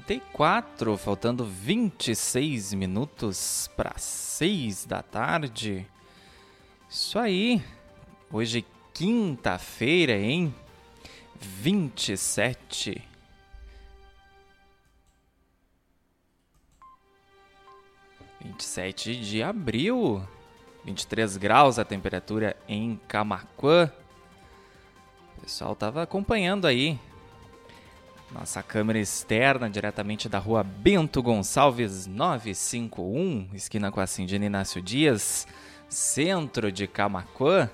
[0.00, 5.86] 34, faltando 26 minutos para 6 da tarde.
[6.88, 7.62] Isso aí.
[8.30, 10.54] Hoje quinta-feira, hein?
[11.38, 13.02] 27
[18.40, 20.26] 27 de abril,
[20.84, 23.92] 23 graus a temperatura em Camacuã.
[25.36, 26.98] O pessoal tava acompanhando aí
[28.32, 35.46] nossa câmera externa, diretamente da rua Bento Gonçalves 951, esquina com a Cindina Inácio Dias,
[35.88, 37.70] centro de Camacuã.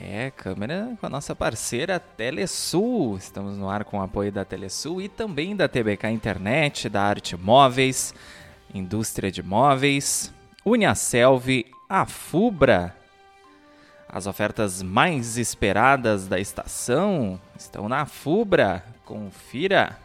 [0.00, 3.16] É, câmera com a nossa parceira Telesul.
[3.16, 7.36] Estamos no ar com o apoio da Telesul e também da TBK Internet, da Arte
[7.36, 8.14] Móveis,
[8.72, 10.32] Indústria de Móveis,
[10.64, 12.97] Uniaselv, a Fubra.
[14.08, 18.82] As ofertas mais esperadas da estação estão na Fubra.
[19.04, 19.98] Confira.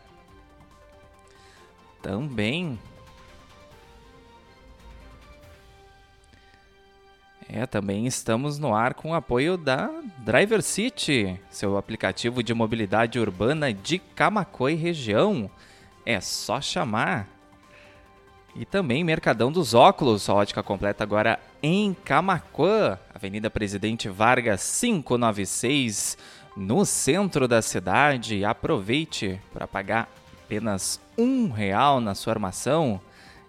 [2.02, 2.78] Também.
[7.48, 13.20] É, também estamos no ar com o apoio da Driver City, seu aplicativo de mobilidade
[13.20, 15.50] urbana de Camacoa e região.
[16.06, 17.33] É só chamar.
[18.56, 26.18] E também Mercadão dos Óculos, a ótica completa agora em Camacuã, Avenida Presidente Vargas 596,
[26.56, 28.46] no centro da cidade.
[28.46, 30.08] Aproveite para pagar
[30.44, 33.02] apenas um real na sua armação.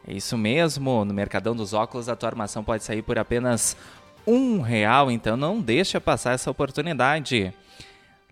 [0.08, 3.76] É isso mesmo, no Mercadão dos Óculos a tua armação pode sair por apenas
[4.26, 7.52] um real, então não deixa passar essa oportunidade.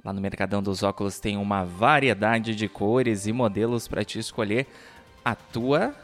[0.02, 4.66] Lá no Mercadão dos Óculos tem uma variedade de cores e modelos para te escolher
[5.22, 5.94] a tua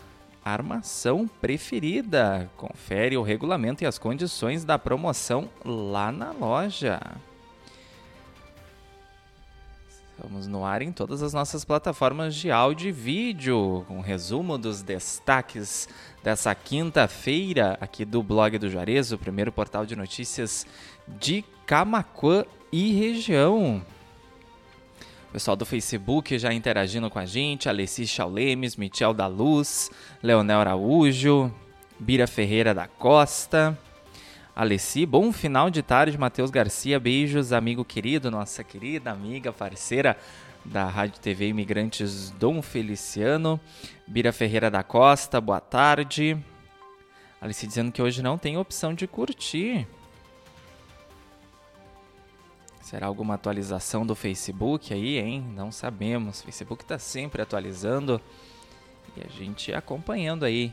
[0.48, 2.50] armação preferida.
[2.56, 7.00] Confere o regulamento e as condições da promoção lá na loja.
[10.20, 14.82] Estamos no ar em todas as nossas plataformas de áudio e vídeo, um resumo dos
[14.82, 15.88] destaques
[16.24, 20.66] dessa quinta-feira aqui do blog do Juarez, o primeiro portal de notícias
[21.06, 23.80] de Camacuã e região.
[25.32, 29.90] Pessoal do Facebook já interagindo com a gente, Alessi Chaulemes, Michel da Luz,
[30.22, 31.52] Leonel Araújo,
[32.00, 33.78] Bira Ferreira da Costa,
[34.56, 40.16] Alessi, bom final de tarde, Matheus Garcia, beijos, amigo querido, nossa querida amiga, parceira
[40.64, 43.60] da Rádio TV Imigrantes Dom Feliciano,
[44.06, 46.38] Bira Ferreira da Costa, boa tarde.
[47.38, 49.86] Alice dizendo que hoje não tem opção de curtir.
[52.88, 55.46] Será alguma atualização do Facebook aí, hein?
[55.54, 56.40] Não sabemos.
[56.40, 58.18] O Facebook está sempre atualizando
[59.14, 60.72] e a gente acompanhando aí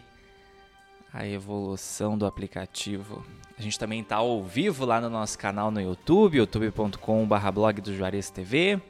[1.11, 3.21] a evolução do aplicativo.
[3.59, 7.93] A gente também está ao vivo lá no nosso canal no YouTube, youtube.com.br blog do
[7.93, 8.81] Juarez TV.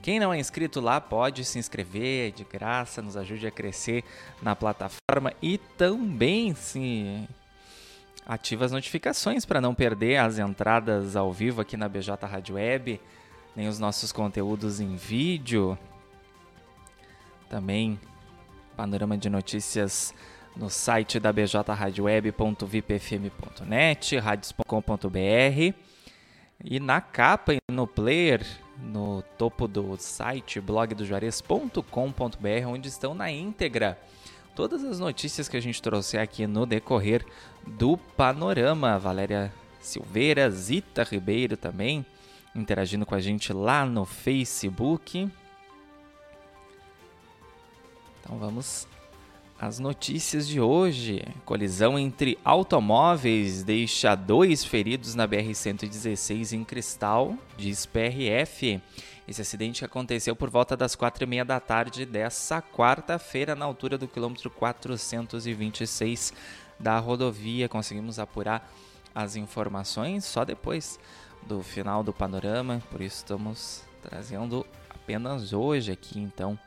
[0.00, 4.02] Quem não é inscrito lá pode se inscrever é de graça, nos ajude a crescer
[4.40, 7.28] na plataforma e também se
[8.26, 13.00] ativa as notificações para não perder as entradas ao vivo aqui na BJ Rádio Web,
[13.54, 15.78] nem os nossos conteúdos em vídeo.
[17.48, 18.00] Também
[18.76, 20.14] panorama de notícias
[20.56, 25.74] no site da bjradioweb.vipfm.net, radios.com.br
[26.64, 28.44] e na capa e no player
[28.78, 33.96] no topo do site blogdojuarez.com.br, onde estão na íntegra
[34.60, 37.24] todas as notícias que a gente trouxe aqui no decorrer
[37.66, 38.98] do panorama.
[38.98, 39.50] Valéria
[39.80, 42.04] Silveira, Zita Ribeiro também
[42.54, 45.30] interagindo com a gente lá no Facebook.
[48.20, 48.86] Então vamos
[49.58, 51.24] às notícias de hoje.
[51.46, 58.78] Colisão entre automóveis deixa dois feridos na BR-116 em Cristal, diz PRF.
[59.30, 63.96] Esse acidente aconteceu por volta das quatro e meia da tarde dessa quarta-feira, na altura
[63.96, 66.32] do quilômetro 426
[66.80, 67.68] da rodovia.
[67.68, 68.68] Conseguimos apurar
[69.14, 70.98] as informações só depois
[71.46, 76.58] do final do panorama, por isso estamos trazendo apenas hoje aqui, então,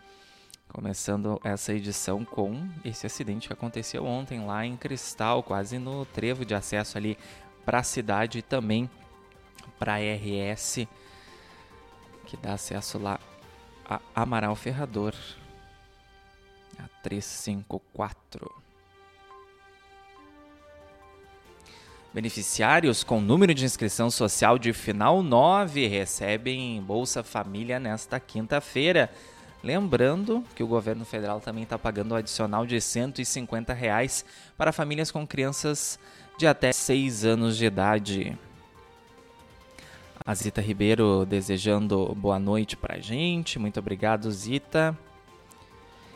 [0.69, 6.45] começando essa edição com esse acidente que aconteceu ontem lá em Cristal, quase no trevo
[6.45, 7.17] de acesso ali
[7.65, 8.89] para a cidade e também
[9.77, 10.87] para a RS
[12.33, 13.19] que dá acesso lá
[13.87, 15.13] a Amaral Ferrador,
[16.79, 18.51] a 354.
[22.11, 29.11] Beneficiários com número de inscrição social de final 9 recebem Bolsa Família nesta quinta-feira.
[29.63, 34.25] Lembrando que o governo federal também está pagando um adicional de 150 reais
[34.57, 35.99] para famílias com crianças
[36.37, 38.37] de até 6 anos de idade.
[40.25, 43.59] A Zita Ribeiro desejando boa noite pra gente.
[43.59, 44.97] Muito obrigado, Zita.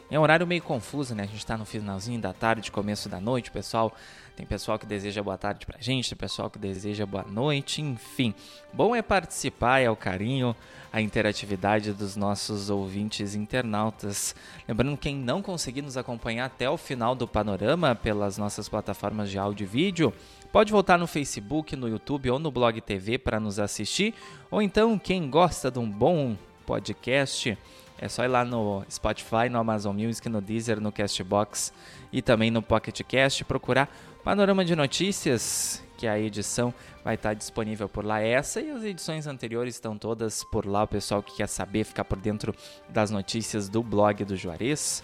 [0.09, 1.24] É um horário meio confuso, né?
[1.24, 3.94] A gente está no finalzinho da tarde, começo da noite, pessoal.
[4.38, 8.36] Tem pessoal que deseja boa tarde pra gente, tem pessoal que deseja boa noite, enfim.
[8.72, 10.56] Bom é participar, é o carinho,
[10.94, 14.36] a interatividade dos nossos ouvintes internautas.
[14.68, 19.39] Lembrando, quem não conseguir nos acompanhar até o final do panorama pelas nossas plataformas de
[19.39, 20.13] áudio e vídeo,
[20.51, 24.13] pode voltar no Facebook, no YouTube ou no Blog TV para nos assistir.
[24.51, 27.57] Ou então, quem gosta de um bom podcast,
[28.00, 31.74] é só ir lá no Spotify, no Amazon Music, no Deezer, no Castbox
[32.13, 33.90] e também no Pocket Cast, procurar
[34.28, 38.20] Panorama de Notícias, que a edição vai estar disponível por lá.
[38.20, 40.84] Essa e as edições anteriores estão todas por lá.
[40.84, 42.54] O pessoal que quer saber, ficar por dentro
[42.90, 45.02] das notícias do blog do Juarez.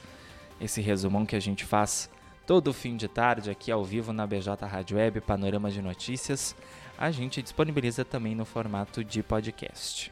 [0.60, 2.10] Esse resumão que a gente faz
[2.46, 6.54] todo fim de tarde aqui ao vivo na BJ Rádio Web, Panorama de Notícias,
[6.98, 10.12] a gente disponibiliza também no formato de podcast.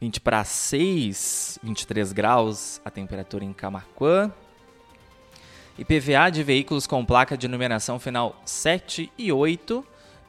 [0.00, 4.32] 20 para 6, 23 graus a temperatura em Camacuã.
[5.78, 9.84] IPVA de veículos com placa de numeração final 7 e 8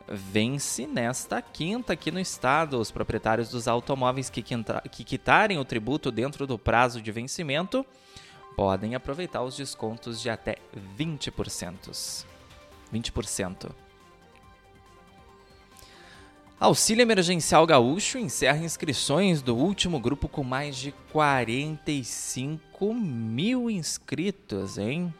[0.10, 2.78] vence nesta quinta aqui no estado.
[2.80, 7.86] Os proprietários dos automóveis que, que quitarem o tributo dentro do prazo de vencimento
[8.58, 10.58] podem aproveitar os descontos de até
[10.98, 12.26] 20%.
[12.94, 13.72] 20%.
[16.60, 25.14] Auxílio Emergencial Gaúcho encerra inscrições do último grupo com mais de 45 mil inscritos, hein?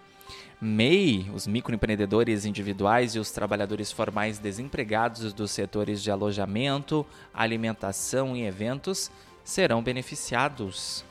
[0.60, 8.44] MEI, os microempreendedores individuais e os trabalhadores formais desempregados dos setores de alojamento, alimentação e
[8.44, 9.12] eventos
[9.44, 11.06] serão beneficiados.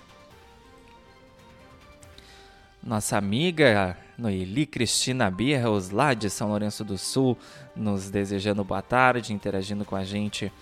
[2.82, 7.36] Nossa amiga Noeli Cristina Birros, lá de São Lourenço do Sul,
[7.74, 10.52] nos desejando boa tarde, interagindo com a gente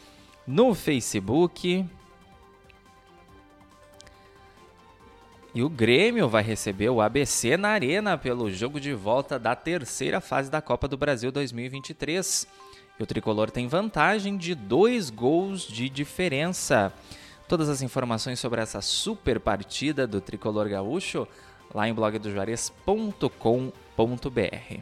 [0.47, 1.87] no Facebook.
[5.55, 10.21] E o Grêmio vai receber o ABC na Arena pelo jogo de volta da terceira
[10.21, 12.45] fase da Copa do Brasil 2023.
[12.99, 16.93] E o tricolor tem vantagem de dois gols de diferença.
[17.47, 21.25] Todas as informações sobre essa super partida do tricolor gaúcho
[21.73, 24.81] lá em blogdojuarez.com.br.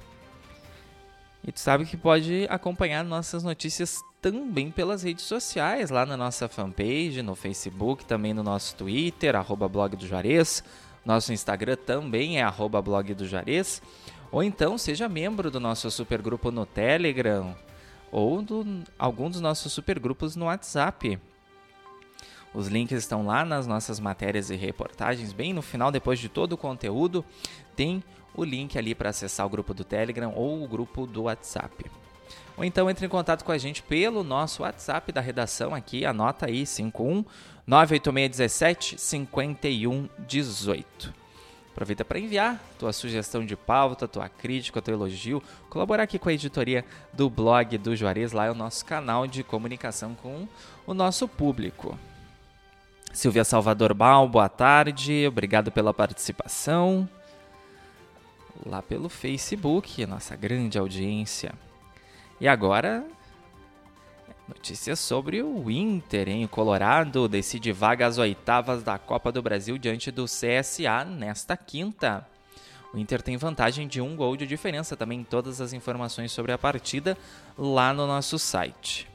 [1.45, 6.49] E tu sabe que pode acompanhar nossas notícias também pelas redes sociais, lá na nossa
[6.49, 10.63] fanpage, no Facebook, também no nosso Twitter, arroba blog do Juarez.
[11.05, 13.83] Nosso Instagram também é arroba blog do Juarez.
[14.31, 17.55] Ou então seja membro do nosso supergrupo no Telegram
[18.13, 21.19] ou do algum dos nossos supergrupos no WhatsApp.
[22.55, 26.53] Os links estão lá nas nossas matérias e reportagens, bem no final, depois de todo
[26.53, 27.25] o conteúdo,
[27.75, 28.05] tem
[28.35, 31.91] o link ali para acessar o grupo do Telegram ou o grupo do WhatsApp.
[32.57, 36.47] Ou então entre em contato com a gente pelo nosso WhatsApp da redação aqui, anota
[36.47, 37.25] aí 51
[37.67, 41.23] 98617 5118.
[41.73, 46.35] Aproveita para enviar tua sugestão de pauta, tua crítica, teu elogio, colaborar aqui com a
[46.35, 46.85] editoria
[47.15, 50.47] do blog do Juarez, lá é o nosso canal de comunicação com
[50.87, 51.99] o nosso público.
[53.11, 57.09] Silvia Salvador Bal, boa tarde, obrigado pela participação
[58.67, 61.53] lá pelo Facebook, nossa grande audiência.
[62.43, 63.05] E agora,
[64.49, 66.45] notícias sobre o Inter, hein?
[66.45, 72.27] O Colorado decide vaga às oitavas da Copa do Brasil diante do CSA nesta quinta.
[72.93, 74.97] O Inter tem vantagem de um gol de diferença.
[74.97, 77.17] Também todas as informações sobre a partida
[77.57, 79.09] lá no nosso site.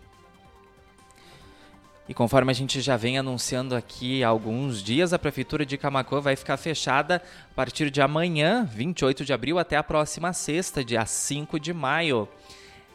[2.07, 6.21] E conforme a gente já vem anunciando aqui há alguns dias, a Prefeitura de Camacuã
[6.21, 11.05] vai ficar fechada a partir de amanhã, 28 de abril, até a próxima sexta, dia
[11.05, 12.25] 5 de maio.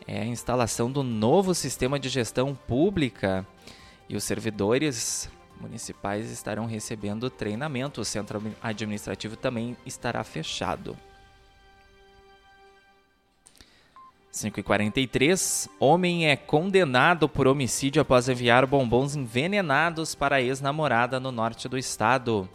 [0.06, 3.47] É a instalação do novo sistema de gestão pública
[4.09, 5.30] e os servidores
[5.61, 8.00] municipais estarão recebendo treinamento.
[8.00, 10.97] O centro administrativo também estará fechado.
[14.32, 15.68] 5h43.
[15.78, 21.76] Homem é condenado por homicídio após enviar bombons envenenados para a ex-namorada no norte do
[21.76, 22.49] estado.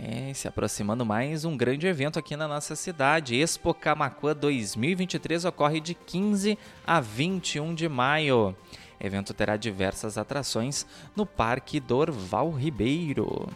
[0.02, 3.36] É, se aproximando mais um grande evento aqui na nossa cidade.
[3.36, 8.56] Expo Camacuã 2023 ocorre de 15 a 21 de maio.
[8.98, 13.46] O evento terá diversas atrações no Parque Dorval Ribeiro.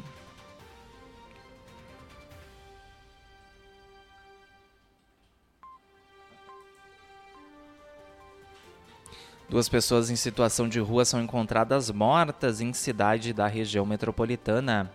[9.48, 14.90] Duas pessoas em situação de rua são encontradas mortas em cidade da região metropolitana.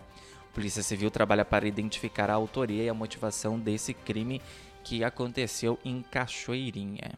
[0.54, 4.42] Polícia Civil trabalha para identificar a autoria e a motivação desse crime
[4.84, 7.14] que aconteceu em Cachoeirinha.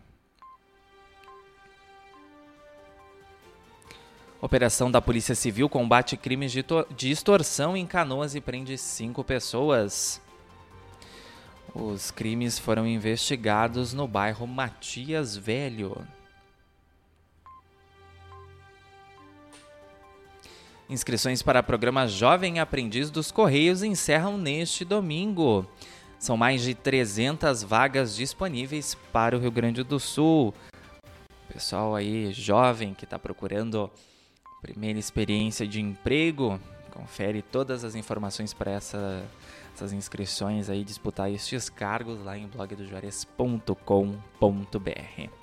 [4.42, 10.22] Operação da Polícia Civil combate crimes de extorsão em Canoas e prende cinco pessoas.
[11.74, 15.96] Os crimes foram investigados no bairro Matias Velho.
[20.92, 25.66] Inscrições para o programa Jovem Aprendiz dos Correios encerram neste domingo.
[26.20, 30.54] São mais de 300 vagas disponíveis para o Rio Grande do Sul.
[31.48, 33.90] Pessoal aí jovem que está procurando
[34.62, 36.60] primeira experiência de emprego,
[36.92, 39.24] confere todas as informações para essa,
[39.74, 45.41] essas inscrições aí, disputar estes cargos lá em blogdojuarez.com.br.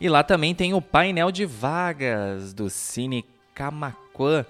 [0.00, 3.24] E lá também tem o painel de vagas do Cine
[3.54, 4.44] Camacuã,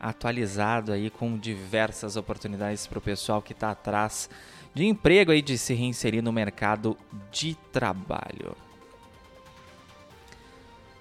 [0.00, 4.28] atualizado aí com diversas oportunidades para o pessoal que está atrás
[4.74, 6.96] de emprego aí de se reinserir no mercado
[7.30, 8.56] de trabalho.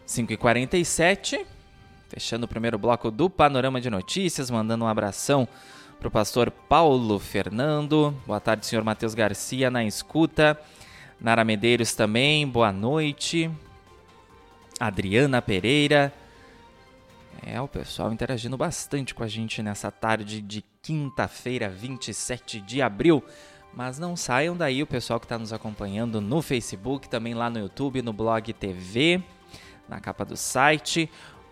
[0.07, 1.45] 5h47,
[2.07, 5.47] fechando o primeiro bloco do Panorama de Notícias, mandando um abração
[5.99, 8.15] para o pastor Paulo Fernando.
[8.25, 10.59] Boa tarde, senhor Matheus Garcia na escuta.
[11.19, 13.51] Nara Medeiros também, boa noite.
[14.79, 16.13] Adriana Pereira.
[17.45, 23.23] É, o pessoal interagindo bastante com a gente nessa tarde de quinta-feira, 27 de abril.
[23.73, 27.59] Mas não saiam daí, o pessoal que está nos acompanhando no Facebook, também lá no
[27.59, 29.21] YouTube, no Blog TV,
[29.87, 31.09] na capa do site,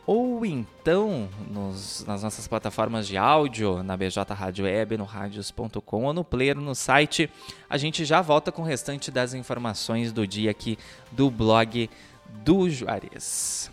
[0.08, 6.13] ou então nos, nas nossas plataformas de áudio, na BJ Rádio Web, no radios.com ou
[6.13, 7.29] no player no site.
[7.70, 10.77] A gente já volta com o restante das informações do dia aqui
[11.12, 11.89] do blog
[12.44, 13.72] do Juarez.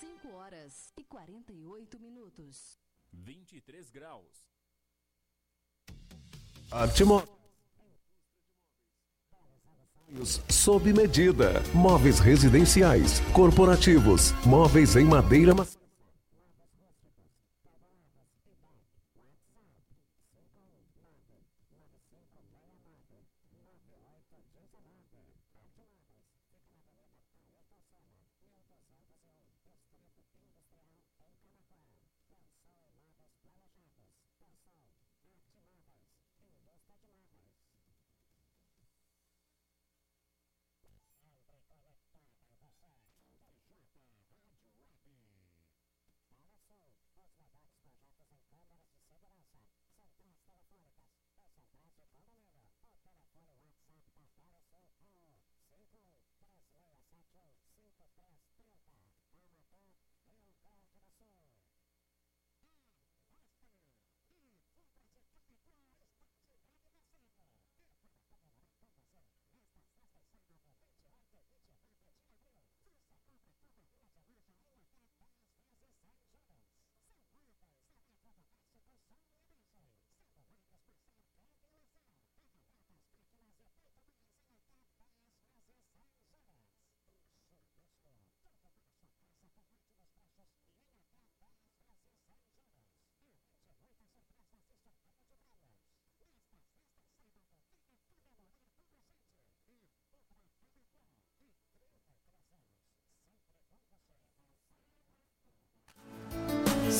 [0.00, 2.78] Cinco horas e quarenta e oito minutos.
[3.12, 4.48] Vinte e três graus.
[6.70, 7.22] Artimo...
[10.48, 11.60] Sob medida.
[11.74, 15.83] Móveis residenciais, corporativos, móveis em madeira macia.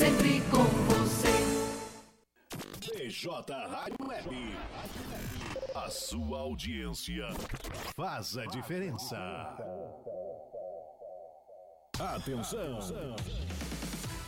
[0.04, 1.32] Sempre com você.
[3.06, 4.56] BJ Rádio Web.
[5.74, 7.28] A sua audiência
[7.96, 9.16] faz a diferença.
[11.98, 13.14] Atenção!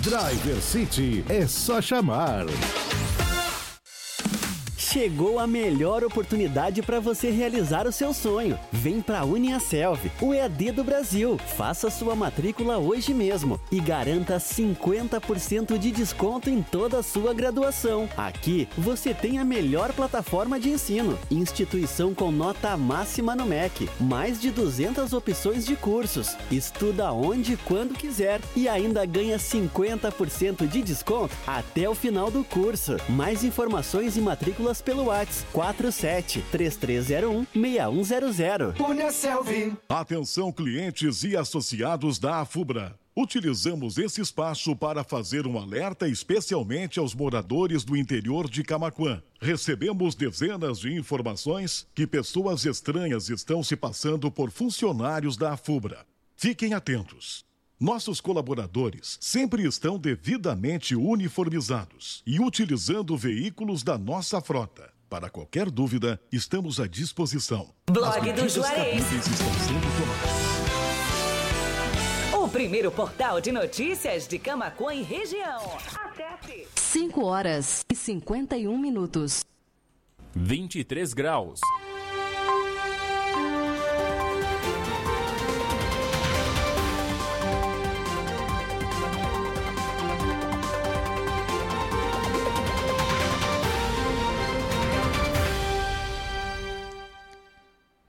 [0.00, 2.46] Driver City é só chamar.
[4.94, 8.56] Chegou a melhor oportunidade para você realizar o seu sonho.
[8.70, 11.36] Vem para a Uniaselv, o EAD do Brasil.
[11.56, 18.08] Faça sua matrícula hoje mesmo e garanta 50% de desconto em toda a sua graduação.
[18.16, 24.40] Aqui você tem a melhor plataforma de ensino, instituição com nota máxima no MEC, mais
[24.40, 26.36] de 200 opções de cursos.
[26.52, 32.44] Estuda onde e quando quiser e ainda ganha 50% de desconto até o final do
[32.44, 32.96] curso.
[33.08, 38.74] Mais informações e matrículas pelo WhatsApp 47 3301 6100.
[39.88, 42.98] Atenção clientes e associados da Afubra.
[43.16, 49.22] Utilizamos esse espaço para fazer um alerta especialmente aos moradores do interior de Camaquã.
[49.40, 56.04] Recebemos dezenas de informações que pessoas estranhas estão se passando por funcionários da Afubra.
[56.34, 57.44] Fiquem atentos.
[57.78, 64.92] Nossos colaboradores sempre estão devidamente uniformizados e utilizando veículos da nossa frota.
[65.10, 67.74] Para qualquer dúvida, estamos à disposição.
[67.90, 68.76] Blog do Juarez.
[68.76, 70.54] cabíveis estão sendo tomadas.
[72.44, 75.60] O primeiro portal de notícias de Camaquã e região.
[75.76, 79.44] Acesse 5 horas e 51 minutos.
[80.32, 81.58] 23 graus.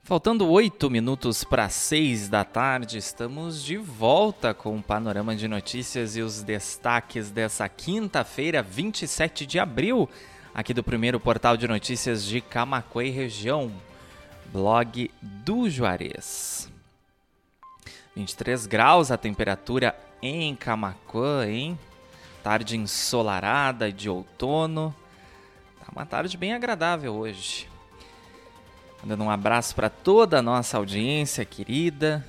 [0.06, 6.16] Faltando oito minutos para seis da tarde, estamos de volta com o panorama de notícias
[6.16, 10.08] e os destaques dessa quinta-feira, 27 de abril,
[10.54, 13.72] aqui do primeiro portal de notícias de Camacuã região,
[14.52, 16.70] blog do Juarez.
[18.14, 19.92] 23 graus a temperatura
[20.22, 21.76] em Camacuã, hein?
[22.44, 24.94] Tarde ensolarada de outono.
[25.80, 27.66] Tá uma tarde bem agradável hoje.
[29.02, 32.24] Mandando um abraço para toda a nossa audiência querida.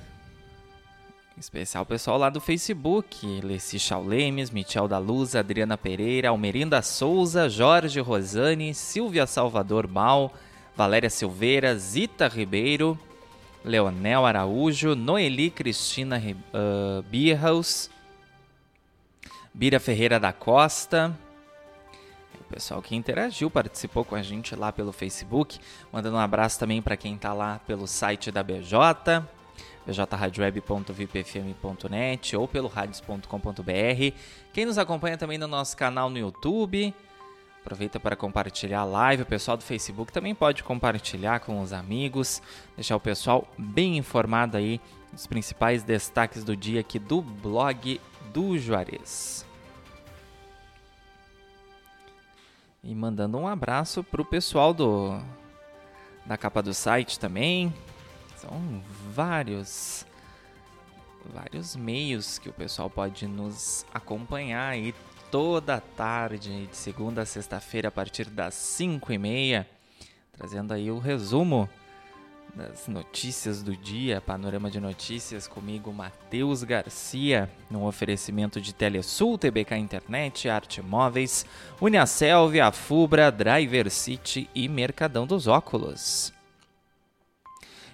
[1.36, 3.40] Em especial o pessoal lá do Facebook.
[3.42, 10.32] Leci Chaulemes, Michel da Luz, Adriana Pereira, Almerinda Souza, Jorge Rosane, Silvia Salvador Mal,
[10.76, 12.98] Valéria Silveira, Zita Ribeiro,
[13.64, 16.36] Leonel Araújo, Noeli Cristina Ri-
[17.10, 17.90] Bierhaus,
[19.52, 21.16] Bira Ferreira da Costa,
[22.48, 25.58] pessoal que interagiu, participou com a gente lá pelo Facebook.
[25.92, 29.24] Mandando um abraço também para quem está lá pelo site da BJ,
[29.86, 34.14] bjradioweb.vipfm.net ou pelo radios.com.br.
[34.52, 36.92] Quem nos acompanha também no nosso canal no YouTube.
[37.60, 39.22] Aproveita para compartilhar a live.
[39.24, 42.40] O pessoal do Facebook também pode compartilhar com os amigos,
[42.74, 44.80] deixar o pessoal bem informado aí
[45.12, 48.00] dos principais destaques do dia aqui do blog
[48.32, 49.47] do Juarez.
[52.82, 55.20] E mandando um abraço pro pessoal do
[56.24, 57.72] da capa do site também.
[58.36, 60.06] São vários
[61.32, 64.94] vários meios que o pessoal pode nos acompanhar aí
[65.30, 69.68] toda tarde, de segunda a sexta-feira, a partir das 5 e meia,
[70.32, 71.68] trazendo aí o resumo
[72.58, 79.76] das notícias do dia, panorama de notícias comigo, Matheus Garcia, num oferecimento de Telesul, TBK
[79.76, 81.46] Internet, Arte Móveis,
[81.80, 86.32] Uniaselv, Afubra, Driver City e Mercadão dos Óculos.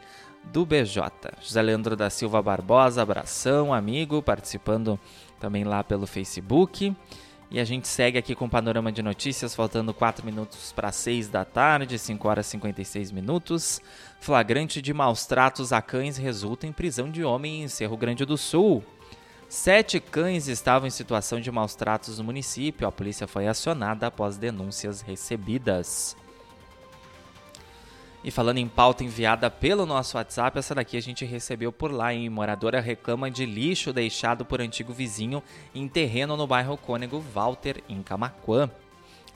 [0.45, 1.13] do BJ.
[1.43, 4.99] José Leandro da Silva Barbosa, abração, amigo, participando
[5.39, 6.97] também lá pelo Facebook.
[7.51, 11.29] E a gente segue aqui com o panorama de notícias, faltando 4 minutos para 6
[11.29, 13.79] da tarde, 5 horas e 56 minutos.
[14.21, 18.39] Flagrante de maus tratos a cães resulta em prisão de homem em Cerro Grande do
[18.39, 18.83] Sul.
[19.55, 22.89] Sete cães estavam em situação de maus tratos no município.
[22.89, 26.17] A polícia foi acionada após denúncias recebidas.
[28.25, 32.13] E falando em pauta enviada pelo nosso WhatsApp, essa daqui a gente recebeu por lá,
[32.13, 35.41] em Moradora reclama de lixo deixado por antigo vizinho
[35.73, 38.69] em terreno no bairro Cônego Walter, em Camaquã.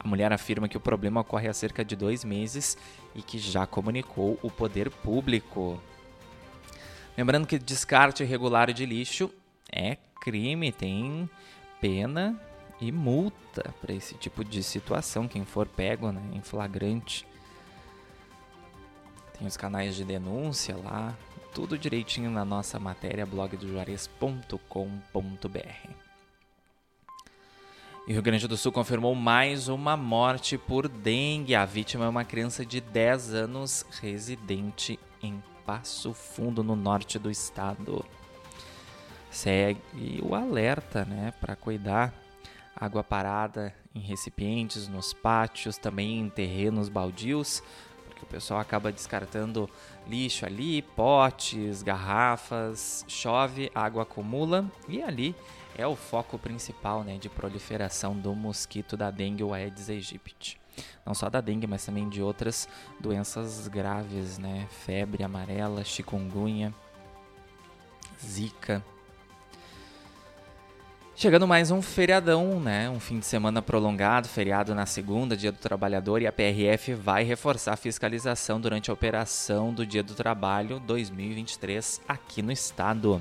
[0.01, 2.77] A mulher afirma que o problema ocorre há cerca de dois meses
[3.15, 5.81] e que já comunicou o poder público.
[7.17, 9.31] Lembrando que descarte irregular de lixo
[9.71, 11.29] é crime, tem
[11.81, 12.41] pena
[12.81, 17.27] e multa para esse tipo de situação, quem for pego né, em flagrante.
[19.39, 21.17] Tem os canais de denúncia lá,
[21.55, 25.91] tudo direitinho na nossa matéria blogdojuarez.com.br.
[28.07, 31.55] E o Rio Grande do Sul confirmou mais uma morte por dengue.
[31.55, 37.31] A vítima é uma criança de 10 anos residente em Passo Fundo, no norte do
[37.31, 38.03] estado
[39.31, 42.13] segue o alerta, né, para cuidar
[42.75, 47.63] água parada em recipientes, nos pátios, também em terrenos baldios,
[48.05, 49.69] porque o pessoal acaba descartando
[50.07, 55.35] lixo ali, potes, garrafas, chove, água acumula e ali
[55.77, 60.61] é o foco principal, né, de proliferação do mosquito da dengue ou Aedes aegypti.
[61.05, 62.69] Não só da dengue, mas também de outras
[63.01, 66.75] doenças graves, né, febre amarela, chikungunya,
[68.25, 68.85] zika,
[71.19, 72.89] Chegando mais um feriadão, né?
[72.89, 77.25] Um fim de semana prolongado, feriado na segunda, Dia do Trabalhador, e a PRF vai
[77.25, 83.21] reforçar a fiscalização durante a operação do Dia do Trabalho 2023 aqui no estado.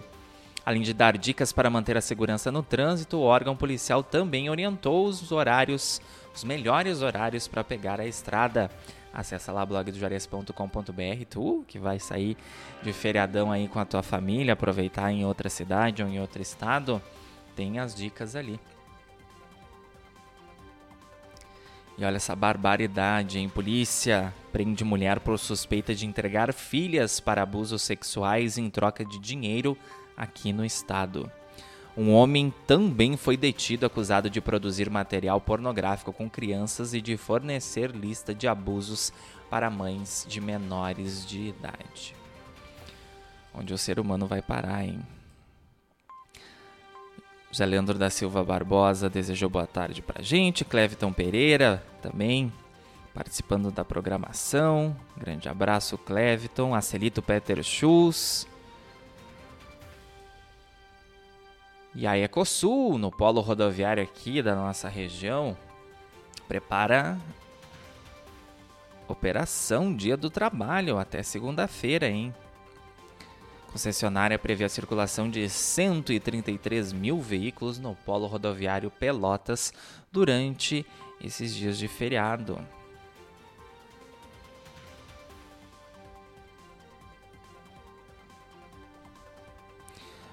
[0.64, 5.08] Além de dar dicas para manter a segurança no trânsito, o órgão policial também orientou
[5.08, 6.00] os horários,
[6.36, 8.70] os melhores horários para pegar a estrada.
[9.12, 12.38] Acesse lá blogdojuarez.com.br, tu que vai sair
[12.84, 17.02] de feriadão aí com a tua família, aproveitar em outra cidade ou em outro estado
[17.58, 18.60] tem as dicas ali.
[21.98, 23.50] E olha essa barbaridade, hein?
[23.50, 29.76] Polícia prende mulher por suspeita de entregar filhas para abusos sexuais em troca de dinheiro
[30.16, 31.30] aqui no estado.
[31.98, 37.90] Um homem também foi detido acusado de produzir material pornográfico com crianças e de fornecer
[37.90, 39.12] lista de abusos
[39.50, 42.16] para mães de menores de idade.
[43.52, 45.00] Onde o ser humano vai parar, hein?
[47.58, 50.64] José Leandro da Silva Barbosa desejou boa tarde pra gente.
[50.64, 52.54] Cleviton Pereira também
[53.16, 54.96] participando da programação.
[55.18, 56.76] Grande abraço, Cleviton.
[56.76, 58.48] Acelito Peter Schultz.
[61.96, 65.58] E a Ecosul, no polo rodoviário aqui da nossa região,
[66.48, 67.18] prepara
[69.08, 72.36] operação Dia do Trabalho até segunda-feira, hein?
[73.72, 79.74] Concessionária prevê a circulação de 133 mil veículos no polo rodoviário Pelotas
[80.12, 80.86] durante
[81.22, 82.60] esses dias de feriado.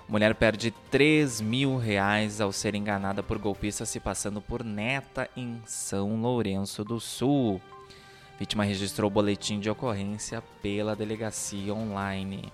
[0.07, 5.61] Mulher perde 3 mil reais ao ser enganada por golpista se passando por neta em
[5.67, 7.61] São Lourenço do Sul.
[8.39, 12.53] Vítima registrou boletim de ocorrência pela delegacia online.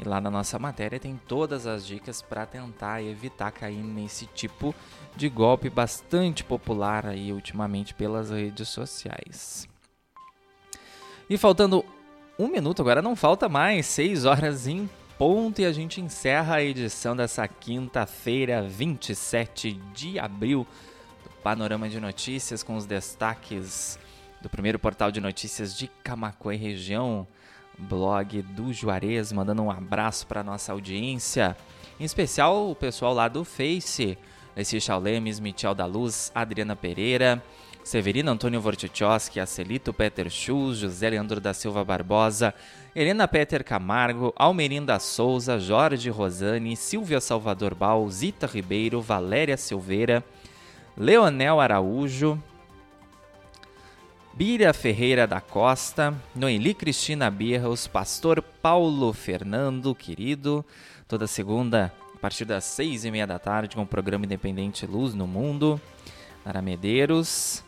[0.00, 4.74] E lá na nossa matéria tem todas as dicas para tentar evitar cair nesse tipo
[5.14, 9.68] de golpe bastante popular aí ultimamente pelas redes sociais.
[11.28, 11.84] E faltando
[12.38, 16.62] um minuto, agora não falta mais, 6 horas em ponto, e a gente encerra a
[16.62, 20.66] edição dessa quinta-feira, 27 de abril,
[21.22, 23.98] do Panorama de Notícias, com os destaques
[24.40, 27.28] do primeiro portal de notícias de Camacuã e região,
[27.80, 31.56] blog do Juarez, mandando um abraço para nossa audiência,
[31.98, 34.16] em especial o pessoal lá do Face,
[34.56, 37.42] Lessie Chaulemes, Michel da Luz, Adriana Pereira,
[37.82, 42.54] Severino Antônio Vortichowski, Acelito Peter Schulz, José Leandro da Silva Barbosa,
[42.94, 50.22] Helena Peter Camargo, Almerinda Souza, Jorge Rosani, Silvia Salvador Bal, Zita Ribeiro, Valéria Silveira,
[50.96, 52.40] Leonel Araújo,
[54.32, 60.64] Bira Ferreira da Costa, Noeli Cristina Birros, Pastor Paulo Fernando, querido,
[61.06, 65.14] toda segunda a partir das seis e meia da tarde com o programa independente Luz
[65.14, 65.80] no Mundo,
[66.44, 67.64] Nara Medeiros,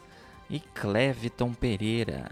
[0.48, 2.30] e Cleviton Pereira.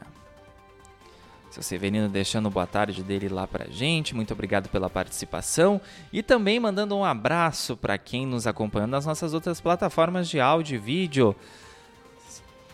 [1.50, 5.80] Seu Severino deixando boa tarde dele lá pra gente, muito obrigado pela participação
[6.12, 10.76] e também mandando um abraço para quem nos acompanha nas nossas outras plataformas de áudio
[10.76, 11.34] e vídeo.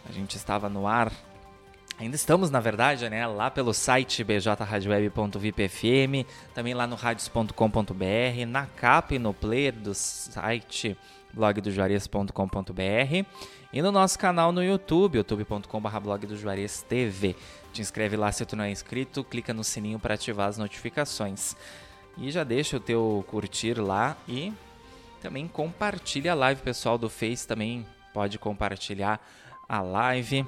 [0.06, 1.10] A gente estava no ar,
[1.98, 9.14] ainda estamos na verdade, né, lá pelo site bjradioweb.vipfm, também lá no radios.com.br, na capa
[9.14, 10.98] e no player do site
[11.32, 13.26] blogdojuarez.com.br
[13.72, 17.36] e no nosso canal no YouTube, youtube.com.br blog do Juarez TV.
[17.72, 21.54] Te inscreve lá se tu não é inscrito, clica no sininho para ativar as notificações.
[22.16, 24.50] E já deixa o teu curtir lá e
[25.20, 29.20] também compartilha a live, pessoal do Face também pode compartilhar
[29.68, 30.46] a live.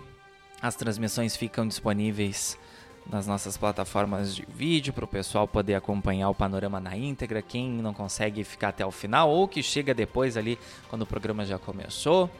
[0.60, 2.58] As transmissões ficam disponíveis
[3.08, 7.40] nas nossas plataformas de vídeo para o pessoal poder acompanhar o panorama na íntegra.
[7.40, 11.44] Quem não consegue ficar até o final ou que chega depois ali quando o programa
[11.44, 12.30] já começou.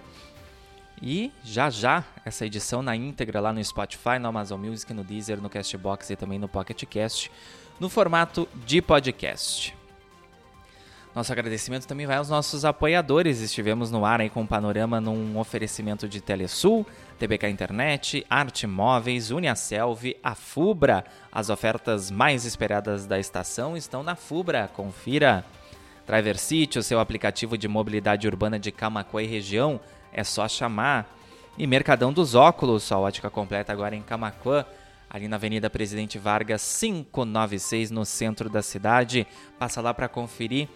[1.01, 5.41] E já já essa edição na íntegra lá no Spotify, no Amazon Music, no Deezer,
[5.41, 7.31] no Castbox e também no Pocket Cast,
[7.79, 9.78] no formato de podcast.
[11.19, 13.41] Nosso agradecimento também vai aos nossos apoiadores.
[13.41, 16.87] Estivemos no ar aí com o panorama num oferecimento de Telesul,
[17.19, 21.05] TBK Internet, Arte Móveis, Uniaselv, a Fubra.
[21.33, 24.71] As ofertas mais esperadas da estação estão na Fubra.
[24.73, 25.45] Confira.
[26.07, 29.81] Driver City, o seu aplicativo de mobilidade urbana de Camacuã e região
[30.13, 31.19] é só chamar.
[31.59, 34.65] E Mercadão dos Óculos, a ótica completa agora em Camacuã,
[35.11, 39.27] ali na Avenida Presidente Vargas 596, no centro da cidade.
[39.59, 40.69] Passa lá para conferir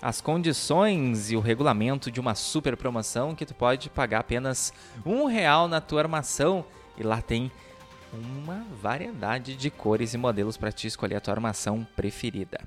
[0.00, 4.72] as condições e o regulamento de uma super promoção que tu pode pagar apenas
[5.04, 6.64] um real na tua armação.
[6.96, 7.50] E lá tem
[8.12, 12.60] uma variedade de cores e modelos para te escolher a tua armação preferida.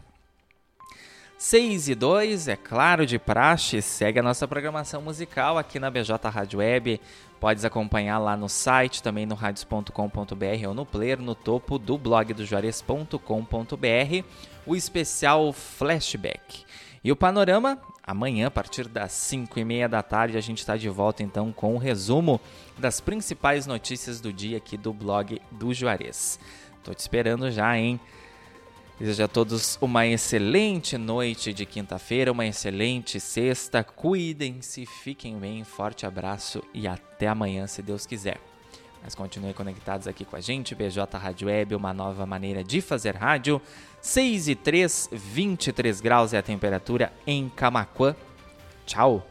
[1.38, 6.30] 6 e 2, é claro, de praxe, segue a nossa programação musical aqui na BJ
[6.30, 7.02] Rádio Web.
[7.40, 12.32] Podes acompanhar lá no site, também no radios.com.br ou no player, no topo do blog
[12.36, 13.18] do Juarez.com.br,
[14.68, 16.64] o especial Flashback.
[17.04, 20.78] E o panorama, amanhã, a partir das 5 e meia da tarde, a gente está
[20.78, 22.40] de volta então com o um resumo
[22.78, 26.40] das principais notícias do dia aqui do blog do Juarez.
[26.84, 28.00] Tô te esperando já, hein?
[29.00, 33.84] Desejo a todos uma excelente noite de quinta-feira, uma excelente sexta.
[33.84, 38.40] Cuidem-se, fiquem bem, forte abraço e até amanhã, se Deus quiser.
[39.04, 43.16] Mas continuem conectados aqui com a gente, BJ Rádio Web, uma nova maneira de fazer
[43.16, 43.60] rádio.
[44.02, 48.16] 6 e 3, 23 graus é a temperatura em Camaquã.
[48.86, 49.31] Tchau!